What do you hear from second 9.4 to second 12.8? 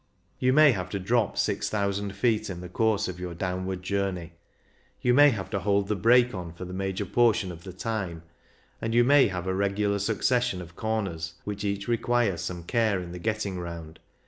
a regular succession of corners which each require some